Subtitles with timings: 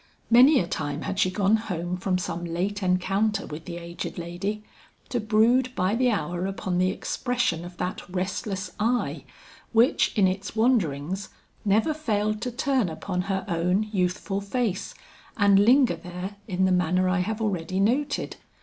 [0.31, 4.63] Many a time had she gone home from some late encounter with the aged lady,
[5.09, 9.25] to brood by the hour upon the expression of that restless eye
[9.73, 11.29] which in its wanderings
[11.63, 14.95] never failed to turn upon her own youthful face
[15.37, 18.37] and linger there in the manner I have already noted.